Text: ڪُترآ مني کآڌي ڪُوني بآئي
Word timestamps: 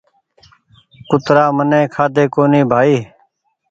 ڪُترآ 1.09 1.43
مني 1.55 1.81
کآڌي 1.93 2.25
ڪُوني 2.33 2.61
بآئي 2.69 2.97